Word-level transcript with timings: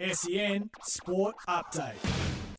SEN 0.00 0.68
Sport 0.82 1.36
Update. 1.48 1.94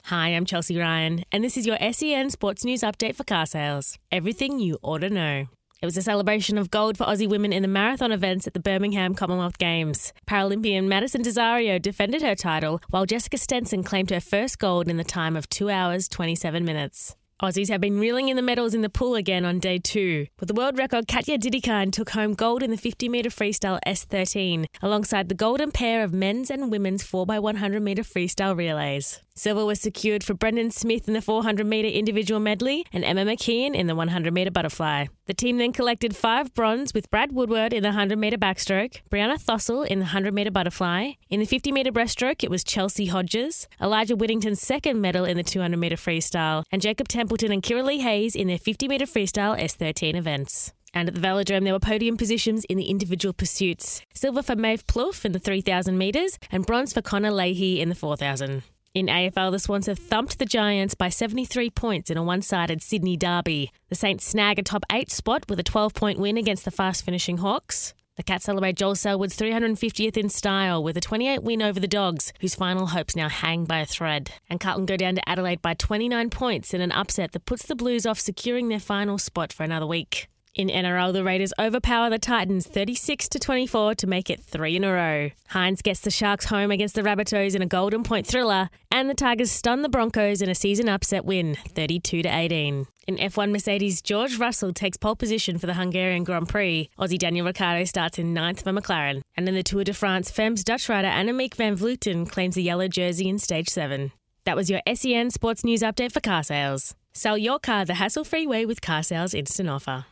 Hi, 0.05 0.29
I'm 0.29 0.43
Chelsea 0.43 0.75
Ryan, 0.75 1.23
and 1.31 1.43
this 1.43 1.55
is 1.55 1.67
your 1.67 1.77
SEN 1.91 2.31
Sports 2.31 2.65
News 2.65 2.81
Update 2.81 3.15
for 3.15 3.23
car 3.23 3.45
sales. 3.45 3.99
Everything 4.11 4.59
you 4.59 4.79
ought 4.81 4.99
to 4.99 5.09
know. 5.11 5.45
It 5.79 5.85
was 5.85 5.97
a 5.97 6.01
celebration 6.01 6.57
of 6.57 6.71
gold 6.71 6.97
for 6.97 7.03
Aussie 7.03 7.29
women 7.29 7.53
in 7.53 7.61
the 7.61 7.67
marathon 7.67 8.11
events 8.11 8.47
at 8.47 8.55
the 8.55 8.59
Birmingham 8.59 9.13
Commonwealth 9.13 9.59
Games. 9.59 10.13
Paralympian 10.27 10.85
Madison 10.85 11.21
de 11.21 11.29
Rozario 11.29 11.79
defended 11.79 12.23
her 12.23 12.33
title, 12.33 12.81
while 12.89 13.05
Jessica 13.05 13.37
Stenson 13.37 13.83
claimed 13.83 14.09
her 14.09 14.19
first 14.19 14.57
gold 14.57 14.87
in 14.87 14.97
the 14.97 15.03
time 15.03 15.37
of 15.37 15.47
2 15.47 15.69
hours 15.69 16.07
27 16.07 16.65
minutes. 16.65 17.15
Aussies 17.39 17.69
have 17.69 17.79
been 17.79 17.99
reeling 17.99 18.29
in 18.29 18.35
the 18.35 18.41
medals 18.41 18.73
in 18.73 18.81
the 18.81 18.89
pool 18.89 19.13
again 19.13 19.45
on 19.45 19.59
day 19.59 19.77
two. 19.77 20.25
With 20.39 20.47
the 20.47 20.55
world 20.55 20.75
record, 20.75 21.07
Katja 21.07 21.37
Dedekind 21.37 21.91
took 21.91 22.09
home 22.09 22.33
gold 22.33 22.63
in 22.63 22.71
the 22.71 22.77
50 22.77 23.07
metre 23.09 23.29
freestyle 23.29 23.79
S13, 23.85 24.65
alongside 24.81 25.29
the 25.29 25.35
golden 25.35 25.71
pair 25.71 26.03
of 26.03 26.11
men's 26.11 26.49
and 26.49 26.71
women's 26.71 27.03
4x100 27.03 27.79
metre 27.83 28.01
freestyle 28.01 28.57
relays. 28.57 29.21
Silver 29.37 29.65
was 29.65 29.79
secured 29.79 30.23
for 30.23 30.33
Brendan 30.33 30.71
Smith 30.71 31.07
in 31.07 31.13
the 31.13 31.21
400 31.21 31.63
metre 31.67 31.87
individual 31.87 32.39
medley 32.39 32.83
and 32.91 33.05
Emma 33.05 33.23
McKeon 33.23 33.75
in 33.75 33.85
the 33.85 33.93
100 33.93 34.33
metre 34.33 34.49
butterfly. 34.49 35.05
The 35.27 35.35
team 35.35 35.57
then 35.57 35.73
collected 35.73 36.15
five 36.15 36.55
bronze 36.55 36.91
with 36.91 37.11
Brad 37.11 37.33
Woodward 37.33 37.71
in 37.71 37.83
the 37.83 37.89
100 37.89 38.17
metre 38.17 38.39
backstroke, 38.39 39.01
Brianna 39.11 39.39
Throssell 39.39 39.85
in 39.85 39.99
the 39.99 40.05
100 40.05 40.33
metre 40.33 40.49
butterfly. 40.49 41.11
In 41.29 41.39
the 41.39 41.45
50 41.45 41.71
metre 41.71 41.91
breaststroke, 41.91 42.43
it 42.43 42.49
was 42.49 42.63
Chelsea 42.63 43.05
Hodges, 43.05 43.67
Elijah 43.79 44.15
Winnington's 44.15 44.59
second 44.59 44.99
medal 44.99 45.23
in 45.23 45.37
the 45.37 45.43
200 45.43 45.77
metre 45.77 45.97
freestyle, 45.97 46.63
and 46.71 46.81
Jacob 46.81 47.07
Templeton 47.07 47.51
and 47.51 47.61
Kirralee 47.61 48.01
Hayes 48.01 48.35
in 48.35 48.47
their 48.47 48.57
50 48.57 48.87
metre 48.87 49.05
freestyle 49.05 49.55
S13 49.55 50.15
events. 50.15 50.73
And 50.95 51.09
at 51.09 51.13
the 51.13 51.21
velodrome, 51.21 51.63
there 51.63 51.73
were 51.73 51.79
podium 51.79 52.17
positions 52.17 52.65
in 52.65 52.77
the 52.77 52.89
individual 52.89 53.33
pursuits. 53.33 54.01
Silver 54.15 54.41
for 54.41 54.55
Maeve 54.55 54.87
Plouffe 54.87 55.25
in 55.25 55.33
the 55.33 55.39
3,000 55.39 55.95
metres 55.95 56.39
and 56.51 56.65
bronze 56.65 56.91
for 56.91 57.03
Connor 57.03 57.29
Leahy 57.29 57.79
in 57.79 57.89
the 57.89 57.95
4,000. 57.95 58.63
In 58.93 59.07
AFL, 59.07 59.51
the 59.51 59.59
Swans 59.59 59.85
have 59.85 59.99
thumped 59.99 60.39
the 60.39 60.45
Giants 60.45 60.95
by 60.95 61.09
73 61.09 61.69
points 61.69 62.09
in 62.09 62.17
a 62.17 62.23
one 62.23 62.41
sided 62.41 62.81
Sydney 62.81 63.15
derby. 63.15 63.71
The 63.89 63.95
Saints 63.95 64.25
snag 64.25 64.57
a 64.57 64.63
top 64.63 64.85
eight 64.91 65.11
spot 65.11 65.45
with 65.47 65.59
a 65.59 65.63
12 65.63 65.93
point 65.93 66.19
win 66.19 66.37
against 66.37 66.65
the 66.65 66.71
fast 66.71 67.05
finishing 67.05 67.37
Hawks. 67.37 67.93
The 68.15 68.23
Cats 68.23 68.45
celebrate 68.45 68.77
Joel 68.77 68.95
Selwood's 68.95 69.37
350th 69.37 70.17
in 70.17 70.29
style 70.29 70.81
with 70.81 70.97
a 70.97 71.01
28 71.01 71.43
win 71.43 71.61
over 71.61 71.79
the 71.79 71.87
Dogs, 71.87 72.33
whose 72.41 72.55
final 72.55 72.87
hopes 72.87 73.15
now 73.15 73.29
hang 73.29 73.65
by 73.65 73.79
a 73.79 73.85
thread. 73.85 74.31
And 74.49 74.59
Carlton 74.59 74.87
go 74.87 74.97
down 74.97 75.13
to 75.15 75.29
Adelaide 75.29 75.61
by 75.61 75.75
29 75.75 76.31
points 76.31 76.73
in 76.73 76.81
an 76.81 76.91
upset 76.91 77.33
that 77.33 77.45
puts 77.45 77.67
the 77.67 77.75
Blues 77.75 78.07
off 78.07 78.19
securing 78.19 78.69
their 78.69 78.79
final 78.79 79.19
spot 79.19 79.53
for 79.53 79.63
another 79.63 79.85
week. 79.85 80.27
In 80.57 80.69
NRL, 80.69 81.13
the 81.13 81.23
Raiders 81.23 81.53
overpower 81.59 82.09
the 82.09 82.17
Titans 82.17 82.65
36 82.65 83.29
to 83.29 83.37
24 83.37 83.93
to 83.93 84.07
make 84.07 84.31
it 84.31 84.41
three 84.41 84.75
in 84.75 84.83
a 84.83 84.91
row. 84.91 85.29
Hynes 85.51 85.83
gets 85.83 85.99
the 85.99 86.09
Sharks 86.09 86.45
home 86.45 86.71
against 86.71 86.95
the 86.95 87.03
Rabbitohs 87.03 87.53
in 87.53 87.61
a 87.61 87.67
golden 87.67 88.01
point 88.01 88.25
thriller, 88.25 88.71
and 88.89 89.07
the 89.07 89.13
Tigers 89.13 89.51
stun 89.51 89.83
the 89.83 89.87
Broncos 89.87 90.41
in 90.41 90.49
a 90.49 90.55
season 90.55 90.89
upset 90.89 91.25
win 91.25 91.57
32 91.75 92.23
to 92.23 92.27
18. 92.27 92.87
In 93.05 93.17
F1 93.17 93.51
Mercedes, 93.51 94.01
George 94.01 94.39
Russell 94.39 94.73
takes 94.73 94.97
pole 94.97 95.15
position 95.15 95.59
for 95.59 95.67
the 95.67 95.75
Hungarian 95.75 96.23
Grand 96.23 96.49
Prix. 96.49 96.89
Aussie 96.97 97.19
Daniel 97.19 97.45
Ricciardo 97.45 97.83
starts 97.83 98.17
in 98.17 98.33
ninth 98.33 98.63
for 98.63 98.71
McLaren. 98.71 99.21
And 99.35 99.47
in 99.47 99.53
the 99.53 99.61
Tour 99.61 99.83
de 99.83 99.93
France, 99.93 100.31
Femmes 100.31 100.63
Dutch 100.63 100.89
rider 100.89 101.07
Annemiek 101.07 101.53
van 101.53 101.77
Vleuten 101.77 102.27
claims 102.27 102.55
the 102.55 102.63
yellow 102.63 102.87
jersey 102.87 103.29
in 103.29 103.37
stage 103.37 103.69
7. 103.69 104.11
That 104.45 104.55
was 104.55 104.71
your 104.71 104.81
SEN 104.91 105.29
Sports 105.29 105.63
News 105.63 105.83
update 105.83 106.13
for 106.13 106.19
car 106.19 106.41
sales. 106.41 106.95
Sell 107.13 107.37
your 107.37 107.59
car 107.59 107.85
the 107.85 107.95
hassle-free 107.95 108.47
way 108.47 108.65
with 108.65 108.81
car 108.81 109.03
sales 109.03 109.35
instant 109.35 109.69
offer. 109.69 110.05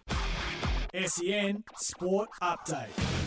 SEN 1.04 1.64
Sport 1.76 2.30
Update. 2.42 3.25